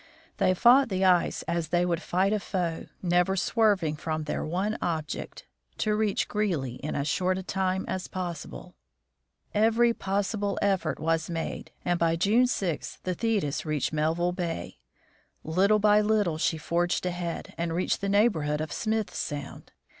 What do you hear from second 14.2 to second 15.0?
bay.